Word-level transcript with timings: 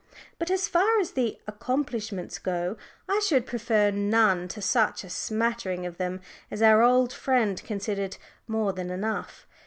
But 0.39 0.49
as 0.49 0.67
far 0.67 0.99
as 0.99 1.11
the 1.11 1.37
"accomplishments" 1.45 2.39
go, 2.39 2.75
I 3.07 3.19
should 3.23 3.45
prefer 3.45 3.91
none 3.91 4.47
to 4.47 4.59
such 4.59 5.03
a 5.03 5.11
smattering 5.11 5.85
of 5.85 5.97
them 5.97 6.21
as 6.49 6.63
our 6.63 6.81
old 6.81 7.13
friend 7.13 7.63
considered 7.63 8.17
more 8.47 8.73
than 8.73 8.89
enough. 8.89 9.45